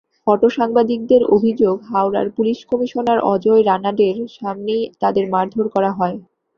[0.27, 6.17] ফটোসাংবাদিকদের অভিযোগ, হাওড়ার police commissioner Ajay রানাডের সামনেই তাঁদের মারধর করা হয়।